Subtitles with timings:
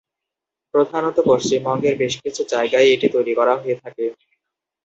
[0.73, 4.05] প্রধানত পশ্চিমবঙ্গের বেশকিছু জায়গায় এটি তৈরি করা হয়ে থাকে।